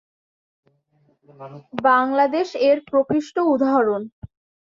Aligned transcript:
যেমন- 1.29 1.63
বাংলাদেশ 1.83 2.47
এর 2.67 2.77
প্রকৃষ্ট 2.91 3.35
উদাহরণ। 3.53 4.01